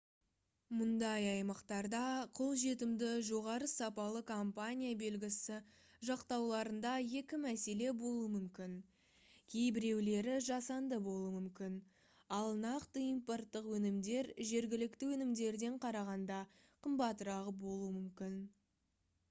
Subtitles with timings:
[0.75, 1.97] мұндай аймақтарда
[2.37, 5.57] қолжетімді жоғары сапалы компания белгісі
[6.09, 8.73] жақтауларында екі мәселе болуы мүмкін
[9.55, 11.75] кейбіреулері жасанды болуы мүмкін
[12.39, 16.41] ал нақты импорттық өнімдер жергілікті өнімдерден қарағанда
[16.87, 18.41] қымбатырақ болуы мүмкін